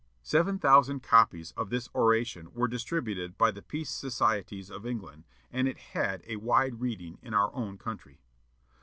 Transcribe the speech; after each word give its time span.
'"Seven 0.33 0.57
thousand 0.57 1.03
copies 1.03 1.51
of 1.51 1.69
this 1.69 1.87
oration 1.93 2.51
were 2.55 2.67
distributed 2.67 3.37
by 3.37 3.51
the 3.51 3.61
Peace 3.61 3.91
Societies 3.91 4.71
of 4.71 4.83
England, 4.83 5.25
and 5.51 5.67
it 5.67 5.77
had 5.77 6.23
a 6.25 6.37
wide 6.37 6.79
reading 6.81 7.19
in 7.21 7.35
our 7.35 7.53
own 7.53 7.77
country. 7.77 8.19